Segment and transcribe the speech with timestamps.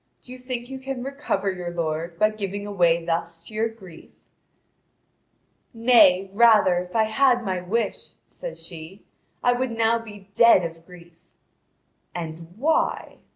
[0.23, 4.09] Do you think you can recover your lord by giving away thus to your grief?"
[5.75, 9.05] "Nay, rather, if I had my wish," says she,
[9.43, 11.13] "I would now be dead of grief."
[12.15, 13.19] "And why?"